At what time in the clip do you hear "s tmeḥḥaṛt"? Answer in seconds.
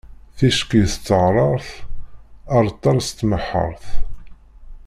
3.01-3.85